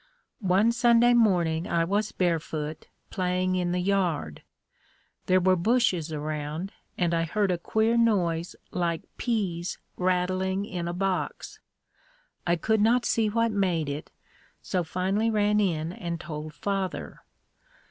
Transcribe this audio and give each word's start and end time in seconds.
One 0.47 0.71
Sunday 0.71 1.13
morning 1.13 1.67
I 1.67 1.83
was 1.83 2.11
barefoot, 2.11 2.87
playing 3.11 3.53
in 3.55 3.71
the 3.71 3.79
yard. 3.79 4.41
There 5.27 5.39
were 5.39 5.55
bushes 5.55 6.11
around 6.11 6.73
and 6.97 7.13
I 7.13 7.21
heard 7.23 7.51
a 7.51 7.59
queer 7.59 7.97
noise 7.97 8.55
like 8.71 9.03
peas 9.17 9.77
rattling 9.97 10.65
in 10.65 10.87
a 10.87 10.91
box. 10.93 11.59
I 12.47 12.55
could 12.55 12.81
not 12.81 13.05
see 13.05 13.29
what 13.29 13.51
made 13.51 13.89
it, 13.89 14.09
so 14.59 14.83
finally 14.83 15.29
ran 15.29 15.59
in 15.59 15.93
and 15.93 16.19
told 16.19 16.55
father. 16.55 17.19